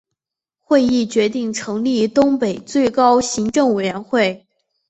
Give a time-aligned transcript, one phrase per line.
[0.57, 4.47] 会议决定成立东北最高行政委员会。